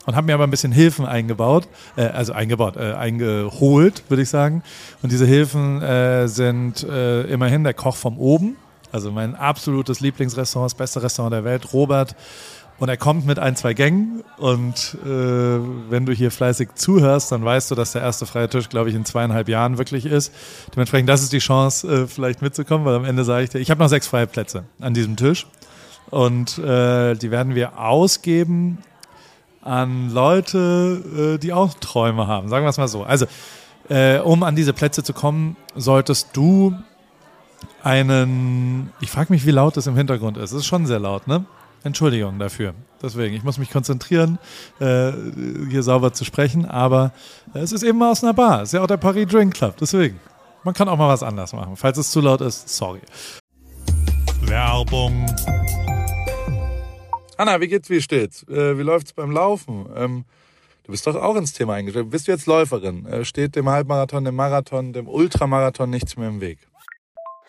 und 0.07 0.17
habe 0.17 0.27
mir 0.27 0.35
aber 0.35 0.45
ein 0.45 0.51
bisschen 0.51 0.73
Hilfen 0.73 1.07
eingebaut, 1.07 1.69
äh, 1.97 2.03
also 2.03 2.33
eingebaut, 2.33 2.77
äh, 2.77 2.95
eingeholt, 2.95 4.03
würde 4.09 4.23
ich 4.23 4.29
sagen. 4.29 4.63
Und 5.03 5.13
diese 5.13 5.27
Hilfen 5.27 5.81
äh, 5.83 6.27
sind 6.27 6.83
äh, 6.83 7.23
immerhin 7.23 7.65
der 7.65 7.75
Koch 7.75 7.97
vom 7.97 8.19
Oben, 8.19 8.57
also 8.93 9.13
mein 9.13 9.37
absolutes 9.37 10.01
Lieblingsrestaurant, 10.01 10.73
das 10.73 10.77
beste 10.77 11.03
Restaurant 11.03 11.33
der 11.33 11.45
Welt, 11.45 11.73
Robert 11.73 12.17
und 12.81 12.89
er 12.89 12.97
kommt 12.97 13.27
mit 13.27 13.39
ein, 13.39 13.55
zwei 13.57 13.75
Gängen 13.75 14.25
und 14.39 14.97
äh, 15.05 15.09
wenn 15.09 16.07
du 16.07 16.13
hier 16.13 16.31
fleißig 16.31 16.71
zuhörst, 16.75 17.31
dann 17.31 17.45
weißt 17.45 17.71
du, 17.71 17.75
dass 17.75 17.93
der 17.93 18.01
erste 18.01 18.25
freie 18.25 18.49
Tisch, 18.49 18.71
glaube 18.71 18.89
ich, 18.89 18.97
in 18.97 19.05
zweieinhalb 19.05 19.49
Jahren 19.49 19.77
wirklich 19.77 20.07
ist. 20.07 20.33
Dementsprechend, 20.75 21.09
das 21.09 21.23
ist 21.23 21.33
die 21.33 21.39
Chance, 21.39 21.87
äh, 21.87 22.07
vielleicht 22.07 22.41
mitzukommen, 22.41 22.87
weil 22.87 22.95
am 22.95 23.05
Ende 23.05 23.25
sage 23.25 23.45
ich 23.45 23.51
dir, 23.51 23.59
ich 23.59 23.71
habe 23.71 23.81
noch 23.81 23.91
sechs 23.91 24.09
freie 24.09 24.27
Plätze 24.27 24.65
an 24.81 24.95
diesem 24.95 25.17
Tisch 25.17 25.47
und 26.09 26.59
äh, 26.59 27.15
die 27.15 27.31
werden 27.31 27.55
wir 27.55 27.79
ausgeben 27.79 28.79
an 29.63 30.11
Leute, 30.11 31.35
äh, 31.37 31.39
die 31.39 31.53
auch 31.53 31.75
Träume 31.75 32.27
haben. 32.27 32.49
Sagen 32.49 32.65
wir 32.65 32.71
es 32.71 32.79
mal 32.79 32.89
so. 32.89 33.05
Also, 33.05 33.27
äh, 33.91 34.21
um 34.21 34.43
an 34.43 34.57
diese 34.57 34.73
Plätze 34.73 35.03
zu 35.03 35.13
kommen, 35.13 35.57
solltest 35.77 36.29
du 36.33 36.75
einen, 37.83 38.91
ich 39.03 39.11
frage 39.11 39.31
mich, 39.31 39.45
wie 39.45 39.51
laut 39.51 39.77
das 39.77 39.87
im 39.87 39.97
Hintergrund 39.97 40.39
ist. 40.39 40.53
Es 40.53 40.61
ist 40.61 40.67
schon 40.67 40.87
sehr 40.87 40.99
laut, 40.99 41.27
ne? 41.29 41.45
Entschuldigung 41.83 42.39
dafür. 42.39 42.75
Deswegen, 43.03 43.35
ich 43.35 43.43
muss 43.43 43.59
mich 43.59 43.71
konzentrieren, 43.71 44.39
äh, 44.79 45.13
hier 45.71 45.83
sauber 45.83 46.13
zu 46.13 46.25
sprechen, 46.25 46.67
aber 46.67 47.13
es 47.55 47.73
ist 47.73 47.83
eben 47.83 47.99
mal 47.99 48.11
aus 48.11 48.23
einer 48.23 48.35
Bar. 48.35 48.63
Es 48.63 48.71
ist 48.71 48.73
ja 48.75 48.83
auch 48.83 48.87
der 48.87 48.99
Paris 48.99 49.27
Drink 49.29 49.55
Club, 49.55 49.77
deswegen. 49.81 50.21
Man 50.63 50.75
kann 50.75 50.89
auch 50.89 50.99
mal 50.99 51.09
was 51.09 51.23
anders 51.23 51.55
machen. 51.55 51.77
Falls 51.77 51.97
es 51.97 52.11
zu 52.11 52.21
laut 52.21 52.43
ist, 52.43 52.69
sorry. 52.69 53.01
Werbung. 54.43 55.27
Anna, 57.39 57.59
wie 57.63 57.69
geht's, 57.69 57.89
wie 57.89 58.03
steht's? 58.03 58.47
Äh, 58.49 58.77
wie 58.77 58.83
läuft's 58.83 59.15
beim 59.15 59.31
Laufen? 59.31 59.87
Ähm, 59.97 60.25
du 60.85 60.93
bist 60.93 61.07
doch 61.07 61.15
auch 61.15 61.37
ins 61.37 61.55
Thema 61.55 61.75
eingestellt. 61.75 62.11
Bist 62.11 62.29
du 62.29 62.33
jetzt 62.33 62.45
Läuferin? 62.45 63.07
Äh, 63.07 63.25
steht 63.25 63.57
dem 63.57 63.71
Halbmarathon, 63.71 64.25
dem 64.25 64.35
Marathon, 64.35 64.93
dem 64.93 65.09
Ultramarathon 65.09 65.89
nichts 65.89 66.19
mehr 66.19 66.29
im 66.29 66.43
Weg? 66.43 66.59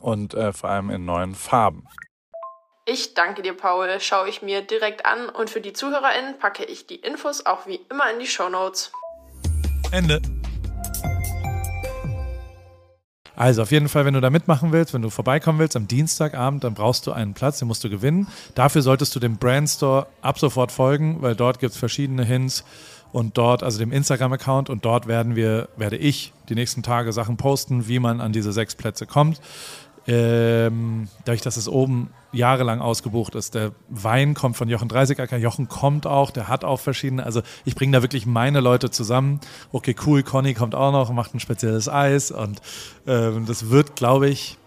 und 0.00 0.34
äh, 0.34 0.52
vor 0.52 0.70
allem 0.70 0.90
in 0.90 1.04
neuen 1.04 1.34
Farben. 1.34 1.86
Ich 2.86 3.14
danke 3.14 3.42
dir, 3.42 3.54
Paul. 3.54 4.00
Schaue 4.00 4.28
ich 4.28 4.42
mir 4.42 4.62
direkt 4.62 5.06
an 5.06 5.28
und 5.28 5.48
für 5.50 5.60
die 5.60 5.72
ZuhörerInnen 5.72 6.38
packe 6.38 6.64
ich 6.64 6.86
die 6.86 6.96
Infos 6.96 7.46
auch 7.46 7.66
wie 7.66 7.80
immer 7.90 8.10
in 8.12 8.18
die 8.18 8.26
Show 8.26 8.48
Notes. 8.48 8.90
Ende. 9.92 10.20
Also 13.36 13.62
auf 13.62 13.70
jeden 13.70 13.88
Fall, 13.88 14.04
wenn 14.04 14.12
du 14.12 14.20
da 14.20 14.28
mitmachen 14.28 14.70
willst, 14.70 14.92
wenn 14.92 15.00
du 15.00 15.08
vorbeikommen 15.08 15.58
willst 15.58 15.74
am 15.74 15.88
Dienstagabend, 15.88 16.62
dann 16.62 16.74
brauchst 16.74 17.06
du 17.06 17.12
einen 17.12 17.32
Platz, 17.32 17.58
den 17.58 17.68
musst 17.68 17.82
du 17.82 17.88
gewinnen. 17.88 18.28
Dafür 18.54 18.82
solltest 18.82 19.16
du 19.16 19.20
dem 19.20 19.38
Brandstore 19.38 20.08
ab 20.20 20.38
sofort 20.38 20.70
folgen, 20.70 21.22
weil 21.22 21.34
dort 21.34 21.58
gibt 21.58 21.72
es 21.72 21.78
verschiedene 21.78 22.22
Hints 22.22 22.64
und 23.12 23.38
dort, 23.38 23.62
also 23.62 23.78
dem 23.78 23.92
Instagram-Account 23.92 24.68
und 24.68 24.84
dort 24.84 25.06
werden 25.06 25.36
wir, 25.36 25.70
werde 25.76 25.96
ich 25.96 26.34
die 26.50 26.54
nächsten 26.54 26.82
Tage 26.82 27.12
Sachen 27.12 27.38
posten, 27.38 27.88
wie 27.88 27.98
man 27.98 28.20
an 28.20 28.32
diese 28.32 28.52
sechs 28.52 28.74
Plätze 28.74 29.06
kommt. 29.06 29.40
Ähm, 30.06 31.08
dadurch, 31.24 31.42
dass 31.42 31.56
es 31.56 31.68
oben 31.68 32.10
jahrelang 32.32 32.80
ausgebucht 32.80 33.34
ist. 33.34 33.54
Der 33.54 33.72
Wein 33.88 34.34
kommt 34.34 34.56
von 34.56 34.68
Jochen 34.68 34.88
Dreisigacker. 34.88 35.36
Jochen 35.36 35.68
kommt 35.68 36.06
auch, 36.06 36.30
der 36.30 36.48
hat 36.48 36.64
auch 36.64 36.80
verschiedene. 36.80 37.24
Also 37.24 37.42
ich 37.64 37.74
bringe 37.74 37.92
da 37.92 38.02
wirklich 38.02 38.26
meine 38.26 38.60
Leute 38.60 38.90
zusammen. 38.90 39.40
Okay, 39.72 39.94
cool, 40.06 40.22
Conny 40.22 40.54
kommt 40.54 40.74
auch 40.74 40.92
noch, 40.92 41.12
macht 41.12 41.34
ein 41.34 41.40
spezielles 41.40 41.88
Eis 41.88 42.30
und 42.30 42.60
äh, 43.06 43.30
das 43.46 43.70
wird, 43.70 43.96
glaube 43.96 44.28
ich, 44.28 44.58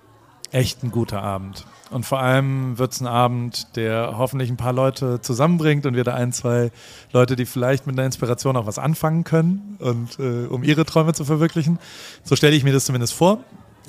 echt 0.52 0.84
ein 0.84 0.92
guter 0.92 1.22
Abend. 1.24 1.66
Und 1.90 2.06
vor 2.06 2.20
allem 2.20 2.78
wird 2.80 2.92
es 2.92 3.02
ein 3.02 3.08
Abend, 3.08 3.76
der 3.76 4.18
hoffentlich 4.18 4.50
ein 4.50 4.58
paar 4.58 4.74
Leute 4.74 5.22
zusammenbringt 5.22 5.86
und 5.86 5.96
wir 5.96 6.04
da 6.04 6.16
ein, 6.16 6.32
zwei 6.32 6.72
Leute, 7.12 7.36
die 7.36 7.46
vielleicht 7.46 7.86
mit 7.86 7.96
einer 7.98 8.06
Inspiration 8.06 8.58
auch 8.58 8.66
was 8.66 8.80
anfangen 8.80 9.24
können 9.24 9.78
und 9.80 10.20
äh, 10.20 10.48
um 10.48 10.64
ihre 10.64 10.86
Träume 10.86 11.14
zu 11.14 11.24
verwirklichen. 11.24 11.80
So 12.24 12.36
stelle 12.36 12.56
ich 12.56 12.64
mir 12.64 12.74
das 12.74 12.86
zumindest 12.86 13.14
vor. 13.14 13.40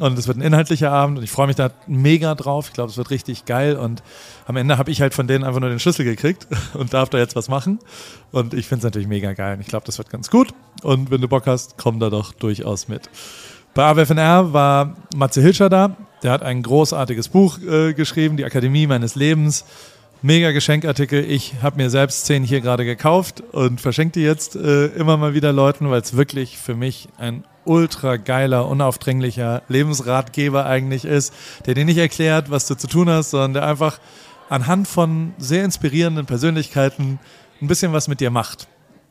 Und 0.00 0.18
es 0.18 0.26
wird 0.26 0.38
ein 0.38 0.42
inhaltlicher 0.42 0.90
Abend 0.90 1.18
und 1.18 1.24
ich 1.24 1.30
freue 1.30 1.46
mich 1.46 1.56
da 1.56 1.70
mega 1.86 2.34
drauf. 2.34 2.66
Ich 2.68 2.72
glaube, 2.72 2.90
es 2.90 2.96
wird 2.96 3.10
richtig 3.10 3.44
geil. 3.44 3.76
Und 3.76 4.02
am 4.46 4.56
Ende 4.56 4.76
habe 4.76 4.90
ich 4.90 5.00
halt 5.00 5.14
von 5.14 5.28
denen 5.28 5.44
einfach 5.44 5.60
nur 5.60 5.70
den 5.70 5.78
Schlüssel 5.78 6.04
gekriegt 6.04 6.48
und 6.74 6.92
darf 6.92 7.10
da 7.10 7.18
jetzt 7.18 7.36
was 7.36 7.48
machen. 7.48 7.78
Und 8.32 8.54
ich 8.54 8.66
finde 8.66 8.78
es 8.78 8.84
natürlich 8.84 9.08
mega 9.08 9.32
geil. 9.34 9.54
Und 9.54 9.60
ich 9.60 9.68
glaube, 9.68 9.86
das 9.86 9.98
wird 9.98 10.10
ganz 10.10 10.30
gut. 10.30 10.52
Und 10.82 11.10
wenn 11.10 11.20
du 11.20 11.28
Bock 11.28 11.46
hast, 11.46 11.78
komm 11.78 12.00
da 12.00 12.10
doch 12.10 12.32
durchaus 12.32 12.88
mit. 12.88 13.08
Bei 13.74 13.84
AWFNR 13.84 14.52
war 14.52 14.96
Matze 15.14 15.40
Hilscher 15.40 15.68
da. 15.68 15.96
Der 16.22 16.32
hat 16.32 16.42
ein 16.42 16.62
großartiges 16.62 17.28
Buch 17.28 17.58
äh, 17.60 17.92
geschrieben, 17.92 18.36
Die 18.36 18.44
Akademie 18.44 18.86
meines 18.86 19.14
Lebens. 19.14 19.64
Mega 20.22 20.52
Geschenkartikel. 20.52 21.22
Ich 21.22 21.54
habe 21.62 21.76
mir 21.76 21.90
selbst 21.90 22.24
zehn 22.24 22.44
hier 22.44 22.62
gerade 22.62 22.84
gekauft 22.84 23.42
und 23.52 23.80
verschenke 23.80 24.18
die 24.18 24.24
jetzt 24.24 24.56
äh, 24.56 24.86
immer 24.86 25.18
mal 25.18 25.34
wieder 25.34 25.52
Leuten, 25.52 25.90
weil 25.90 26.00
es 26.00 26.16
wirklich 26.16 26.56
für 26.56 26.74
mich 26.74 27.08
ein 27.18 27.44
ultra 27.64 28.16
geiler, 28.16 28.68
unaufdringlicher 28.68 29.62
Lebensratgeber 29.68 30.66
eigentlich 30.66 31.04
ist, 31.04 31.32
der 31.66 31.74
dir 31.74 31.84
nicht 31.84 31.98
erklärt, 31.98 32.50
was 32.50 32.66
du 32.66 32.74
zu 32.74 32.86
tun 32.86 33.08
hast, 33.08 33.30
sondern 33.30 33.54
der 33.54 33.66
einfach 33.66 33.98
anhand 34.48 34.88
von 34.88 35.34
sehr 35.38 35.64
inspirierenden 35.64 36.26
Persönlichkeiten 36.26 37.18
ein 37.60 37.66
bisschen 37.66 37.92
was 37.92 38.08
mit 38.08 38.20
dir 38.20 38.30
macht. 38.30 38.68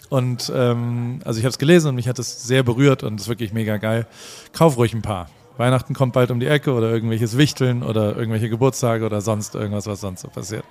Und 0.09 0.51
ähm, 0.55 1.21
also 1.25 1.39
ich 1.39 1.45
habe 1.45 1.51
es 1.51 1.57
gelesen 1.57 1.89
und 1.89 1.95
mich 1.95 2.07
hat 2.07 2.19
es 2.19 2.45
sehr 2.45 2.63
berührt 2.63 3.03
und 3.03 3.19
ist 3.19 3.27
wirklich 3.27 3.53
mega 3.53 3.77
geil. 3.77 4.05
Kauf 4.53 4.77
ruhig 4.77 4.93
ein 4.93 5.01
paar. 5.01 5.29
Weihnachten 5.57 5.93
kommt 5.93 6.13
bald 6.13 6.31
um 6.31 6.39
die 6.39 6.47
Ecke 6.47 6.73
oder 6.73 6.91
irgendwelches 6.91 7.37
Wichteln 7.37 7.83
oder 7.83 8.15
irgendwelche 8.15 8.49
Geburtstage 8.49 9.05
oder 9.05 9.21
sonst 9.21 9.55
irgendwas, 9.55 9.85
was 9.87 10.01
sonst 10.01 10.21
so 10.21 10.27
passiert. 10.27 10.63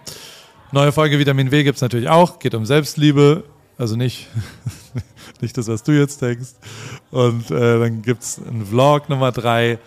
Neue 0.73 0.93
Folge 0.93 1.19
Vitamin 1.19 1.51
W 1.51 1.65
gibt 1.65 1.77
es 1.77 1.83
natürlich 1.83 2.09
auch. 2.09 2.39
Geht 2.39 2.55
um 2.55 2.65
Selbstliebe. 2.67 3.45
Also 3.83 3.97
nicht, 3.97 4.29
nicht 5.41 5.59
das, 5.59 5.67
was 5.67 5.83
du 5.83 5.91
jetzt 5.91 6.23
denkst. 6.23 6.51
Und 7.11 7.51
äh, 7.51 7.81
dann 7.81 8.03
gibt 8.03 8.23
es 8.23 8.39
einen 8.39 8.65
Vlog 8.65 9.09
Nummer 9.09 9.33
drei. 9.33 9.81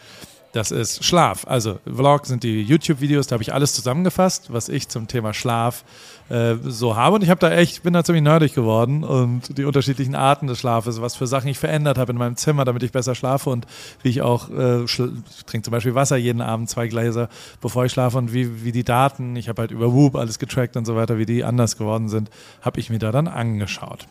Das 0.56 0.72
ist 0.72 1.04
Schlaf. 1.04 1.46
Also 1.50 1.80
Vlog 1.84 2.26
sind 2.26 2.44
die 2.44 2.62
YouTube-Videos, 2.62 3.28
da 3.28 3.34
habe 3.34 3.44
ich 3.44 3.54
alles 3.54 3.74
zusammengefasst, 3.74 4.54
was 4.54 4.70
ich 4.70 4.88
zum 4.88 5.10
Thema 5.10 5.34
Schlaf 5.34 5.84
äh, 6.30 6.56
so 6.64 6.96
habe. 6.96 7.18
Und 7.18 7.24
ich 7.24 7.30
habe 7.30 7.42
da 7.42 7.52
echt, 7.52 7.84
bin 7.84 7.92
da 7.92 8.06
ziemlich 8.06 8.24
nerdig 8.24 8.54
geworden 8.54 9.04
und 9.04 9.58
die 9.58 9.66
unterschiedlichen 9.66 10.16
Arten 10.16 10.48
des 10.48 10.58
Schlafes, 10.60 11.02
was 11.02 11.14
für 11.14 11.28
Sachen 11.28 11.50
ich 11.50 11.60
verändert 11.60 11.98
habe 11.98 12.14
in 12.14 12.18
meinem 12.18 12.38
Zimmer, 12.38 12.64
damit 12.64 12.84
ich 12.84 12.94
besser 12.94 13.16
schlafe 13.16 13.50
und 13.50 13.68
wie 14.02 14.08
ich 14.08 14.22
auch 14.22 14.50
äh, 14.50 14.86
ich 14.86 14.96
trinke 15.46 15.64
zum 15.64 15.72
Beispiel 15.74 15.94
Wasser 15.94 16.16
jeden 16.16 16.40
Abend, 16.40 16.70
zwei 16.70 16.88
Gläser, 16.88 17.28
bevor 17.60 17.84
ich 17.84 17.92
schlafe 17.92 18.18
und 18.18 18.32
wie, 18.32 18.64
wie 18.64 18.72
die 18.72 18.86
Daten, 18.86 19.36
ich 19.36 19.50
habe 19.50 19.64
halt 19.64 19.72
über 19.72 19.92
Whoop 19.92 20.16
alles 20.16 20.40
getrackt 20.40 20.78
und 20.78 20.86
so 20.86 20.96
weiter, 20.96 21.18
wie 21.18 21.26
die 21.26 21.44
anders 21.44 21.76
geworden 21.76 22.08
sind, 22.08 22.30
habe 22.62 22.80
ich 22.80 22.90
mir 22.90 23.00
da 23.00 23.12
dann 23.12 23.28
angeschaut. 23.28 24.08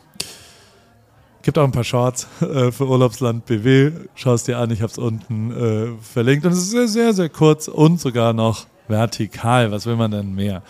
Gibt 1.45 1.59
auch 1.59 1.65
ein 1.65 1.73
paar 1.73 1.85
Shorts 1.85 2.27
äh, 2.41 2.73
für 2.73 2.89
Urlaubsland 2.89 3.45
BW. 3.45 3.93
Schau 4.15 4.33
es 4.33 4.45
dir 4.45 4.57
an, 4.57 4.71
ich 4.71 4.81
habe 4.81 4.91
es 4.91 4.97
unten 4.97 5.51
äh, 5.51 6.03
verlinkt. 6.03 6.47
Und 6.47 6.53
es 6.53 6.59
ist 6.59 6.71
sehr, 6.71 6.89
sehr, 6.89 7.13
sehr 7.13 7.29
kurz 7.29 7.69
und 7.69 8.01
sogar 8.01 8.33
noch 8.33 8.67
vertikal. 8.89 9.71
Was 9.71 9.85
will 9.85 9.97
man 9.97 10.11
denn 10.11 10.35
mehr? 10.35 10.63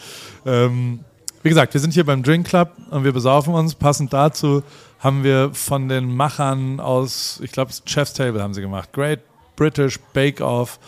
Ähm, 0.44 1.04
wie 1.44 1.48
gesagt, 1.48 1.74
wir 1.74 1.80
sind 1.80 1.94
hier 1.94 2.04
beim 2.04 2.24
Drink 2.24 2.48
Club 2.48 2.72
und 2.90 3.04
wir 3.04 3.12
besaufen 3.12 3.54
uns. 3.54 3.76
Passend 3.76 4.12
dazu 4.12 4.64
haben 4.98 5.22
wir 5.22 5.54
von 5.54 5.88
den 5.88 6.12
Machern 6.12 6.80
aus, 6.80 7.40
ich 7.44 7.52
glaube, 7.52 7.70
Chef's 7.86 8.12
Table 8.12 8.42
haben 8.42 8.52
sie 8.52 8.60
gemacht. 8.60 8.92
Great 8.92 9.20
British 9.54 10.00
Bake 10.12 10.40
Off 10.40 10.80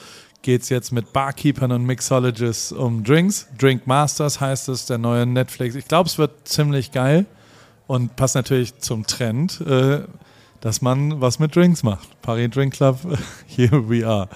geht 0.43 0.63
es 0.63 0.69
jetzt 0.69 0.91
mit 0.91 1.13
Barkeepern 1.13 1.71
und 1.71 1.85
Mixologists 1.85 2.73
um 2.73 3.05
Drinks. 3.05 3.47
Drink 3.57 3.87
Masters 3.87 4.41
heißt 4.41 4.69
es, 4.69 4.87
der 4.87 4.99
neue 4.99 5.27
Netflix. 5.27 5.77
Ich 5.77 5.87
glaube, 5.87 6.09
es 6.09 6.19
wird 6.19 6.49
ziemlich 6.49 6.91
geil 6.91 7.27
und 7.87 8.17
passt 8.17 8.35
natürlich 8.35 8.79
zum 8.79 9.07
Trend, 9.07 9.61
äh, 9.61 10.01
dass 10.61 10.83
man 10.83 11.21
was 11.21 11.39
mit 11.39 11.55
Drinks 11.55 11.83
macht. 11.83 12.21
Paris 12.23 12.51
Drink 12.51 12.75
Club, 12.75 12.99
here 13.47 13.89
we 13.89 14.07
are. 14.07 14.29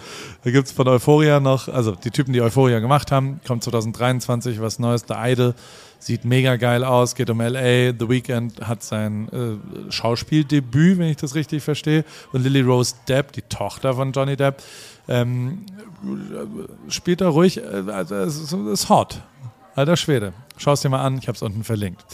Da 0.45 0.51
gibt 0.51 0.67
es 0.67 0.73
von 0.73 0.87
Euphoria 0.87 1.41
noch, 1.41 1.69
also 1.69 1.93
die 1.93 2.11
Typen, 2.11 2.33
die 2.33 2.41
Euphoria 2.41 2.79
gemacht 2.79 3.11
haben, 3.11 3.41
kommt 3.47 3.65
2023 3.65 4.61
was 4.61 4.79
Neues, 4.79 5.05
The 5.09 5.15
Idol, 5.17 5.55
sieht 5.99 6.25
mega 6.25 6.57
geil 6.57 6.85
aus, 6.85 7.15
geht 7.15 7.31
um 7.31 7.41
LA, 7.41 7.93
The 7.99 8.09
Weeknd 8.09 8.61
hat 8.67 8.83
sein 8.83 9.29
äh, 9.29 9.91
Schauspieldebüt, 9.91 10.99
wenn 10.99 11.09
ich 11.09 11.17
das 11.17 11.35
richtig 11.35 11.63
verstehe, 11.63 12.05
und 12.33 12.43
Lily 12.43 12.61
Rose 12.61 12.95
Depp, 13.09 13.33
die 13.33 13.43
Tochter 13.43 13.95
von 13.95 14.13
Johnny 14.13 14.37
Depp, 14.37 14.63
ähm, 15.09 15.67
spielt 16.89 17.21
da 17.21 17.29
ruhig, 17.29 17.59
äh, 17.59 17.91
also 17.91 18.15
es 18.15 18.39
ist, 18.39 18.53
ist 18.53 18.89
hot. 18.89 19.21
Alter 19.75 19.97
Schwede. 19.97 20.33
Schau 20.57 20.73
es 20.73 20.81
dir 20.81 20.89
mal 20.89 21.05
an, 21.05 21.19
ich 21.19 21.29
habe 21.29 21.37
es 21.37 21.43
unten 21.43 21.65
verlinkt. 21.65 22.05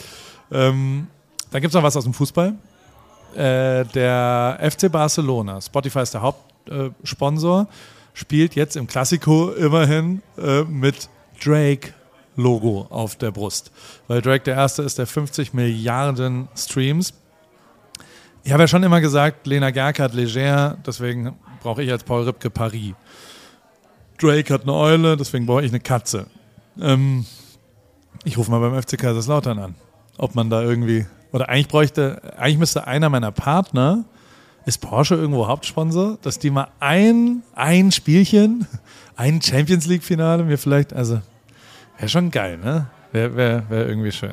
Ähm, 0.52 1.08
dann 1.50 1.60
gibt 1.60 1.70
es 1.70 1.74
noch 1.74 1.82
was 1.82 1.96
aus 1.96 2.04
dem 2.04 2.14
Fußball. 2.14 2.54
Äh, 3.34 3.84
der 3.86 4.58
FC 4.70 4.90
Barcelona, 4.90 5.60
Spotify 5.60 6.00
ist 6.00 6.14
der 6.14 6.22
Hauptsponsor, 6.22 7.68
spielt 8.14 8.54
jetzt 8.54 8.76
im 8.76 8.86
Klassiko 8.86 9.50
immerhin 9.52 10.22
äh, 10.38 10.62
mit 10.62 11.08
Drake 11.42 11.92
Logo 12.36 12.86
auf 12.90 13.16
der 13.16 13.30
Brust. 13.30 13.72
Weil 14.08 14.22
Drake 14.22 14.44
der 14.44 14.54
erste 14.54 14.82
ist, 14.82 14.98
der 14.98 15.06
50 15.06 15.54
Milliarden 15.54 16.48
Streams. 16.56 17.14
Ich 18.44 18.52
habe 18.52 18.62
ja 18.62 18.68
schon 18.68 18.82
immer 18.82 19.00
gesagt, 19.00 19.46
Lena 19.46 19.70
Gerke 19.70 20.02
hat 20.02 20.14
Leger, 20.14 20.78
deswegen 20.86 21.34
brauche 21.62 21.82
ich 21.82 21.90
als 21.90 22.04
Paul 22.04 22.24
Ripke 22.24 22.48
Paris. 22.48 22.94
Drake 24.18 24.52
hat 24.54 24.62
eine 24.62 24.72
Eule, 24.72 25.16
deswegen 25.16 25.46
brauche 25.46 25.64
ich 25.64 25.70
eine 25.70 25.80
Katze. 25.80 26.26
Ähm, 26.80 27.26
ich 28.24 28.38
rufe 28.38 28.50
mal 28.50 28.60
beim 28.60 28.80
FC 28.80 28.98
Kaiserslautern 28.98 29.58
an, 29.58 29.74
ob 30.16 30.34
man 30.34 30.48
da 30.48 30.62
irgendwie 30.62 31.06
oder 31.32 31.48
eigentlich 31.48 31.68
bräuchte, 31.68 32.20
eigentlich 32.38 32.58
müsste 32.58 32.86
einer 32.86 33.08
meiner 33.08 33.32
Partner, 33.32 34.04
ist 34.64 34.78
Porsche 34.78 35.14
irgendwo 35.14 35.46
Hauptsponsor, 35.46 36.18
dass 36.22 36.38
die 36.38 36.50
mal 36.50 36.68
ein, 36.80 37.42
ein 37.54 37.92
Spielchen, 37.92 38.66
ein 39.16 39.40
Champions 39.40 39.86
League-Finale 39.86 40.44
mir 40.44 40.58
vielleicht, 40.58 40.92
also 40.92 41.20
wäre 41.98 42.08
schon 42.08 42.30
geil, 42.30 42.58
ne? 42.58 42.86
Wäre 43.12 43.36
wär, 43.36 43.70
wär 43.70 43.88
irgendwie 43.88 44.12
schön. 44.12 44.32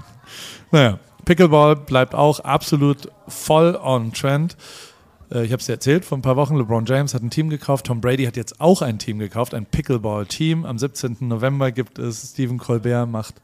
Naja, 0.71 0.97
Pickleball 1.25 1.75
bleibt 1.75 2.15
auch 2.15 2.39
absolut 2.39 3.09
voll 3.27 3.75
on 3.81 4.11
trend. 4.11 4.57
Äh, 5.31 5.45
ich 5.45 5.51
habe 5.51 5.59
es 5.59 5.67
dir 5.67 5.73
erzählt, 5.73 6.03
vor 6.03 6.17
ein 6.17 6.21
paar 6.21 6.35
Wochen, 6.35 6.55
LeBron 6.55 6.85
James 6.85 7.13
hat 7.13 7.21
ein 7.21 7.29
Team 7.29 7.49
gekauft, 7.49 7.85
Tom 7.85 8.01
Brady 8.01 8.25
hat 8.25 8.35
jetzt 8.35 8.59
auch 8.59 8.81
ein 8.81 8.99
Team 8.99 9.19
gekauft, 9.19 9.53
ein 9.53 9.65
Pickleball-Team. 9.65 10.65
Am 10.65 10.77
17. 10.77 11.17
November 11.21 11.71
gibt 11.71 11.99
es, 11.99 12.31
Stephen 12.31 12.57
Colbert 12.57 13.07
macht 13.07 13.35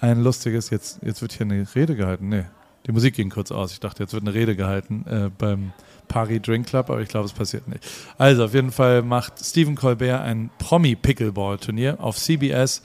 ein 0.00 0.22
lustiges, 0.22 0.70
jetzt, 0.70 1.00
jetzt 1.02 1.22
wird 1.22 1.32
hier 1.32 1.46
eine 1.46 1.66
Rede 1.74 1.96
gehalten, 1.96 2.28
nee, 2.28 2.44
Die 2.86 2.92
Musik 2.92 3.14
ging 3.14 3.30
kurz 3.30 3.50
aus. 3.50 3.72
Ich 3.72 3.80
dachte, 3.80 4.02
jetzt 4.02 4.12
wird 4.12 4.24
eine 4.24 4.34
Rede 4.34 4.56
gehalten 4.56 5.06
äh, 5.08 5.30
beim 5.36 5.72
Paris 6.08 6.42
Drink 6.42 6.66
Club, 6.66 6.90
aber 6.90 7.00
ich 7.00 7.08
glaube, 7.08 7.26
es 7.26 7.32
passiert 7.32 7.66
nicht. 7.66 7.86
Also, 8.18 8.44
auf 8.44 8.54
jeden 8.54 8.72
Fall 8.72 9.02
macht 9.02 9.44
Stephen 9.44 9.74
Colbert 9.74 10.20
ein 10.20 10.50
Promi-Pickleball-Turnier 10.58 11.98
auf 12.00 12.16
CBS. 12.16 12.82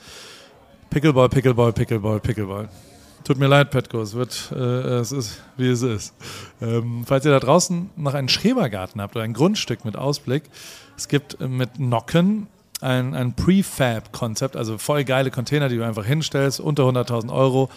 Pickleball, 0.89 1.29
Pickleball, 1.29 1.73
Pickleball, 1.73 2.19
Pickleball. 2.19 2.69
Tut 3.23 3.37
mir 3.37 3.47
leid, 3.47 3.69
Petko, 3.69 4.01
es 4.01 4.13
wird, 4.13 4.51
äh, 4.55 4.55
es 4.55 5.11
ist, 5.11 5.41
wie 5.57 5.67
es 5.67 5.81
ist. 5.81 6.15
Ähm, 6.61 7.03
falls 7.05 7.25
ihr 7.25 7.31
da 7.31 7.39
draußen 7.39 7.89
noch 7.95 8.13
einen 8.13 8.29
Schrebergarten 8.29 9.01
habt 9.01 9.15
oder 9.15 9.23
ein 9.23 9.33
Grundstück 9.33 9.85
mit 9.85 9.95
Ausblick, 9.95 10.43
es 10.97 11.07
gibt 11.07 11.39
mit 11.39 11.79
Nocken 11.79 12.47
ein, 12.81 13.13
ein 13.13 13.35
Prefab-Konzept, 13.35 14.55
also 14.55 14.77
voll 14.77 15.03
geile 15.03 15.31
Container, 15.31 15.69
die 15.69 15.75
du 15.75 15.85
einfach 15.85 16.05
hinstellst, 16.05 16.59
unter 16.59 16.83
100.000 16.83 17.31
Euro. 17.31 17.69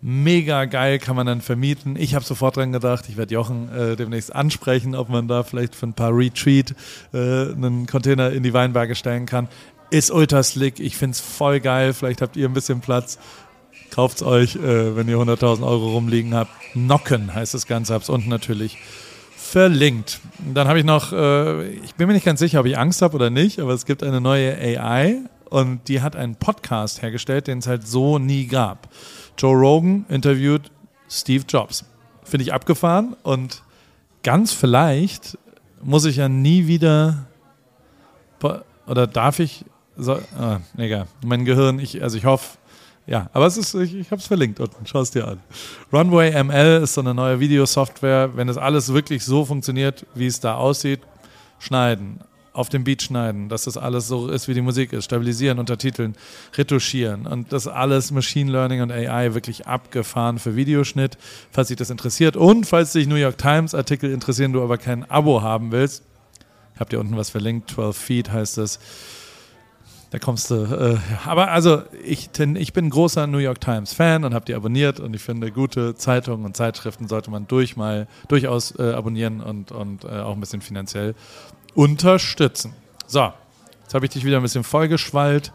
Mega 0.00 0.66
geil, 0.66 0.98
kann 1.00 1.16
man 1.16 1.26
dann 1.26 1.40
vermieten. 1.40 1.96
Ich 1.98 2.14
habe 2.14 2.24
sofort 2.24 2.56
dran 2.56 2.72
gedacht, 2.72 3.06
ich 3.08 3.16
werde 3.16 3.34
Jochen 3.34 3.68
äh, 3.74 3.96
demnächst 3.96 4.34
ansprechen, 4.34 4.94
ob 4.94 5.08
man 5.08 5.26
da 5.26 5.42
vielleicht 5.42 5.74
für 5.74 5.86
ein 5.86 5.94
paar 5.94 6.16
Retreat 6.16 6.74
äh, 7.12 7.18
einen 7.18 7.86
Container 7.86 8.30
in 8.30 8.44
die 8.44 8.52
Weinberge 8.52 8.94
stellen 8.94 9.26
kann. 9.26 9.48
Ist 9.90 10.12
ultra 10.12 10.42
slick, 10.42 10.78
ich 10.78 10.96
finde 10.96 11.12
es 11.12 11.20
voll 11.20 11.58
geil. 11.58 11.94
Vielleicht 11.94 12.22
habt 12.22 12.36
ihr 12.36 12.48
ein 12.48 12.52
bisschen 12.52 12.80
Platz. 12.80 13.18
Kauft 13.90 14.18
es 14.18 14.22
euch, 14.22 14.54
äh, 14.54 14.94
wenn 14.94 15.08
ihr 15.08 15.16
100.000 15.16 15.66
Euro 15.66 15.92
rumliegen 15.92 16.34
habt. 16.34 16.50
Nocken 16.74 17.34
heißt 17.34 17.54
das 17.54 17.66
Ganze, 17.66 17.94
hab's 17.94 18.08
unten 18.08 18.28
natürlich 18.28 18.78
verlinkt. 19.36 20.20
Dann 20.52 20.68
habe 20.68 20.78
ich 20.78 20.84
noch, 20.84 21.12
äh, 21.12 21.68
ich 21.70 21.94
bin 21.94 22.06
mir 22.06 22.12
nicht 22.12 22.26
ganz 22.26 22.38
sicher, 22.38 22.60
ob 22.60 22.66
ich 22.66 22.78
Angst 22.78 23.02
habe 23.02 23.16
oder 23.16 23.30
nicht, 23.30 23.58
aber 23.58 23.72
es 23.72 23.86
gibt 23.86 24.02
eine 24.02 24.20
neue 24.20 24.56
AI 24.56 25.22
und 25.48 25.88
die 25.88 26.02
hat 26.02 26.16
einen 26.16 26.36
Podcast 26.36 27.02
hergestellt, 27.02 27.46
den 27.46 27.58
es 27.58 27.66
halt 27.66 27.86
so 27.86 28.18
nie 28.18 28.46
gab. 28.46 28.88
Joe 29.38 29.54
Rogan 29.54 30.04
interviewt 30.08 30.70
Steve 31.08 31.44
Jobs. 31.48 31.84
Finde 32.22 32.44
ich 32.44 32.52
abgefahren 32.52 33.16
und 33.22 33.62
ganz 34.22 34.52
vielleicht 34.52 35.38
muss 35.82 36.04
ich 36.04 36.16
ja 36.16 36.28
nie 36.28 36.66
wieder 36.66 37.26
oder 38.86 39.06
darf 39.06 39.38
ich 39.38 39.64
so, 39.96 40.18
ah, 40.38 40.60
egal. 40.76 41.06
Mein 41.24 41.44
Gehirn, 41.44 41.78
ich, 41.78 42.02
also 42.02 42.16
ich 42.16 42.24
hoffe, 42.24 42.58
ja, 43.06 43.28
aber 43.32 43.46
es 43.46 43.56
ist, 43.56 43.74
ich, 43.74 43.94
ich 43.94 44.10
habe 44.10 44.20
es 44.20 44.26
verlinkt 44.26 44.60
unten, 44.60 44.86
schau 44.86 45.00
es 45.00 45.10
dir 45.10 45.26
an. 45.26 45.40
Runway 45.92 46.42
ML 46.42 46.82
ist 46.82 46.94
so 46.94 47.00
eine 47.00 47.14
neue 47.14 47.40
Videosoftware. 47.40 48.36
Wenn 48.36 48.46
das 48.46 48.58
alles 48.58 48.92
wirklich 48.92 49.24
so 49.24 49.44
funktioniert, 49.44 50.06
wie 50.14 50.26
es 50.26 50.40
da 50.40 50.54
aussieht, 50.54 51.00
schneiden, 51.58 52.20
auf 52.58 52.68
dem 52.68 52.84
Beat 52.84 53.02
schneiden, 53.02 53.48
dass 53.48 53.64
das 53.64 53.76
alles 53.76 54.08
so 54.08 54.28
ist, 54.28 54.48
wie 54.48 54.54
die 54.54 54.60
Musik 54.60 54.92
ist, 54.92 55.04
stabilisieren, 55.04 55.58
untertiteln, 55.58 56.16
retuschieren 56.56 57.26
und 57.26 57.52
das 57.52 57.68
alles 57.68 58.10
Machine 58.10 58.50
Learning 58.50 58.82
und 58.82 58.90
AI 58.90 59.34
wirklich 59.34 59.66
abgefahren 59.66 60.38
für 60.38 60.56
Videoschnitt, 60.56 61.16
falls 61.52 61.68
dich 61.68 61.76
das 61.76 61.90
interessiert. 61.90 62.36
Und 62.36 62.66
falls 62.66 62.92
dich 62.92 63.06
New 63.06 63.14
York 63.14 63.38
Times 63.38 63.74
Artikel 63.74 64.12
interessieren, 64.12 64.52
du 64.52 64.62
aber 64.62 64.76
kein 64.76 65.08
Abo 65.08 65.40
haben 65.40 65.70
willst, 65.70 66.02
habt 66.78 66.92
ihr 66.92 66.98
unten 66.98 67.16
was 67.16 67.30
verlinkt, 67.30 67.70
12 67.70 67.96
Feet 67.96 68.32
heißt 68.32 68.58
das 68.58 68.80
da 70.10 70.18
kommst 70.18 70.50
du. 70.50 70.54
Äh, 70.54 70.98
aber 71.26 71.50
also, 71.50 71.82
ich, 72.02 72.30
ich 72.38 72.72
bin 72.72 72.90
großer 72.90 73.26
New 73.26 73.38
York 73.38 73.60
Times 73.60 73.92
Fan 73.92 74.24
und 74.24 74.32
habe 74.32 74.46
die 74.46 74.54
abonniert 74.54 75.00
und 75.00 75.14
ich 75.14 75.22
finde, 75.22 75.52
gute 75.52 75.94
Zeitungen 75.96 76.46
und 76.46 76.56
Zeitschriften 76.56 77.08
sollte 77.08 77.30
man 77.30 77.46
durch 77.46 77.76
mal, 77.76 78.08
durchaus 78.28 78.78
äh, 78.78 78.92
abonnieren 78.92 79.40
und, 79.40 79.70
und 79.70 80.04
äh, 80.04 80.08
auch 80.08 80.32
ein 80.32 80.40
bisschen 80.40 80.62
finanziell 80.62 81.14
unterstützen. 81.74 82.74
So, 83.06 83.32
jetzt 83.82 83.94
habe 83.94 84.06
ich 84.06 84.12
dich 84.12 84.24
wieder 84.24 84.36
ein 84.36 84.42
bisschen 84.42 84.64
vollgeschwallt. 84.64 85.52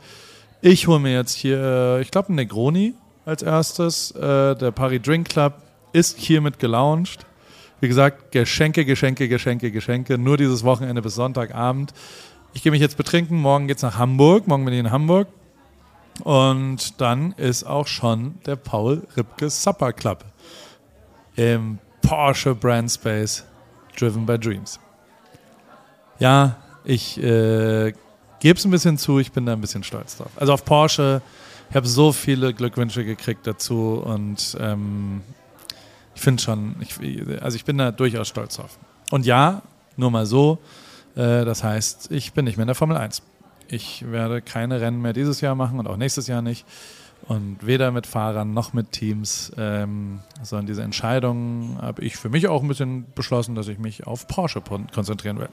Ich 0.61 0.87
hole 0.87 0.99
mir 0.99 1.13
jetzt 1.13 1.33
hier, 1.33 1.61
äh, 1.61 2.01
ich 2.01 2.11
glaube, 2.11 2.31
ein 2.31 2.35
Negroni 2.35 2.93
als 3.25 3.41
erstes. 3.41 4.11
Äh, 4.11 4.55
der 4.55 4.71
Paris 4.71 5.01
Drink 5.01 5.29
Club 5.29 5.61
ist 5.91 6.17
hiermit 6.17 6.59
gelauncht. 6.59 7.25
Wie 7.79 7.87
gesagt, 7.87 8.31
Geschenke, 8.31 8.85
Geschenke, 8.85 9.27
Geschenke, 9.27 9.71
Geschenke. 9.71 10.17
Nur 10.17 10.37
dieses 10.37 10.63
Wochenende 10.63 11.01
bis 11.01 11.15
Sonntagabend. 11.15 11.93
Ich 12.53 12.63
gehe 12.63 12.71
mich 12.71 12.81
jetzt 12.81 12.97
betrinken, 12.97 13.37
morgen 13.37 13.67
geht 13.67 13.77
es 13.77 13.83
nach 13.83 13.97
Hamburg, 13.97 14.47
morgen 14.47 14.63
bin 14.63 14.73
ich 14.73 14.79
in 14.79 14.91
Hamburg. 14.91 15.27
Und 16.23 17.01
dann 17.01 17.33
ist 17.33 17.63
auch 17.63 17.87
schon 17.87 18.39
der 18.45 18.55
Paul 18.55 19.07
Ripke 19.17 19.49
Supper 19.49 19.91
Club 19.91 20.23
im 21.35 21.79
Porsche 22.01 22.53
Brand 22.53 22.91
Space 22.91 23.43
Driven 23.97 24.25
by 24.25 24.37
Dreams. 24.37 24.79
Ja, 26.23 26.55
ich 26.85 27.21
äh, 27.21 27.91
gebe 28.39 28.57
es 28.57 28.63
ein 28.63 28.71
bisschen 28.71 28.97
zu, 28.97 29.19
ich 29.19 29.33
bin 29.33 29.45
da 29.45 29.51
ein 29.51 29.59
bisschen 29.59 29.83
stolz 29.83 30.15
drauf. 30.15 30.31
Also 30.37 30.53
auf 30.53 30.63
Porsche, 30.63 31.21
ich 31.69 31.75
habe 31.75 31.85
so 31.85 32.13
viele 32.13 32.53
Glückwünsche 32.53 33.03
gekriegt 33.03 33.45
dazu 33.45 34.01
und 34.01 34.55
ähm, 34.57 35.21
ich 36.15 36.21
finde 36.21 36.41
schon, 36.41 36.77
ich, 36.79 36.95
also 37.43 37.57
ich 37.57 37.65
bin 37.65 37.77
da 37.77 37.91
durchaus 37.91 38.29
stolz 38.29 38.55
drauf. 38.55 38.79
Und 39.11 39.25
ja, 39.25 39.63
nur 39.97 40.11
mal 40.11 40.25
so, 40.25 40.59
äh, 41.17 41.43
das 41.43 41.61
heißt, 41.61 42.09
ich 42.09 42.31
bin 42.31 42.45
nicht 42.45 42.55
mehr 42.55 42.63
in 42.63 42.67
der 42.67 42.75
Formel 42.75 42.95
1. 42.95 43.21
Ich 43.67 44.09
werde 44.09 44.41
keine 44.41 44.79
Rennen 44.79 45.01
mehr 45.01 45.11
dieses 45.11 45.41
Jahr 45.41 45.55
machen 45.55 45.77
und 45.77 45.87
auch 45.87 45.97
nächstes 45.97 46.27
Jahr 46.27 46.41
nicht. 46.41 46.65
Und 47.27 47.57
weder 47.67 47.91
mit 47.91 48.07
Fahrern 48.07 48.53
noch 48.53 48.71
mit 48.71 48.93
Teams, 48.93 49.51
ähm, 49.57 50.21
sondern 50.41 50.67
diese 50.67 50.83
Entscheidung 50.83 51.79
habe 51.81 52.01
ich 52.01 52.15
für 52.15 52.29
mich 52.29 52.47
auch 52.47 52.61
ein 52.61 52.69
bisschen 52.69 53.07
beschlossen, 53.13 53.55
dass 53.55 53.67
ich 53.67 53.77
mich 53.77 54.07
auf 54.07 54.25
Porsche 54.29 54.61
konzentrieren 54.93 55.39
will. 55.39 55.49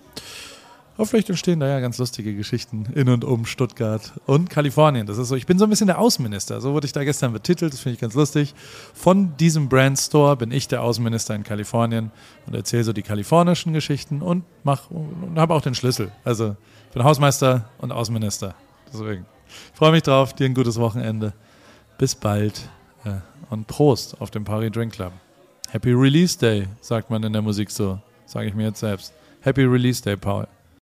Aber 1.01 1.07
vielleicht 1.07 1.31
entstehen 1.31 1.61
da 1.61 1.67
ja 1.67 1.81
ganz 1.81 1.97
lustige 1.97 2.35
Geschichten 2.35 2.85
in 2.95 3.09
und 3.09 3.25
um 3.25 3.47
Stuttgart 3.47 4.13
und 4.27 4.51
Kalifornien. 4.51 5.07
Das 5.07 5.17
ist 5.17 5.29
so, 5.29 5.35
ich 5.35 5.47
bin 5.47 5.59
so 5.59 5.65
ein 5.65 5.71
bisschen 5.71 5.87
der 5.87 5.99
Außenminister. 5.99 6.61
So 6.61 6.75
wurde 6.75 6.85
ich 6.85 6.93
da 6.93 7.05
gestern 7.05 7.33
betitelt, 7.33 7.73
das 7.73 7.81
finde 7.81 7.95
ich 7.95 8.01
ganz 8.03 8.13
lustig. 8.13 8.55
Von 8.93 9.35
diesem 9.39 9.71
Brand 9.71 9.99
Store 9.99 10.37
bin 10.37 10.53
ich 10.53 10.69
der 10.69 10.83
Außenminister 10.83 11.35
in 11.35 11.43
Kalifornien 11.43 12.11
und 12.47 12.55
erzähle 12.55 12.85
so 12.85 12.93
die 12.93 13.01
kalifornischen 13.01 13.73
Geschichten 13.73 14.21
und 14.21 14.45
habe 14.67 15.55
auch 15.55 15.63
den 15.63 15.75
Schlüssel. 15.75 16.13
Also 16.23 16.55
ich 16.89 16.93
bin 16.93 17.03
Hausmeister 17.03 17.71
und 17.79 17.93
Außenminister. 17.93 18.55
Deswegen. 18.93 19.25
Ich 19.73 19.79
freue 19.79 19.93
mich 19.93 20.03
drauf, 20.03 20.35
dir 20.35 20.45
ein 20.45 20.55
gutes 20.55 20.79
Wochenende. 20.79 21.33
Bis 21.97 22.15
bald 22.15 22.69
und 23.49 23.67
Prost 23.69 24.21
auf 24.21 24.31
dem 24.31 24.45
Paris 24.45 24.71
Drink 24.71 24.93
Club. 24.93 25.13
Happy 25.71 25.93
Release 25.93 26.39
Day, 26.39 26.67
sagt 26.83 27.09
man 27.09 27.23
in 27.23 27.33
der 27.33 27.41
Musik 27.41 27.71
so. 27.71 27.99
Sage 28.27 28.49
ich 28.49 28.55
mir 28.55 28.65
jetzt 28.65 28.81
selbst. 28.81 29.15
Happy 29.41 29.63
Release 29.63 30.03
Day, 30.03 30.19
Paul. 30.19 30.47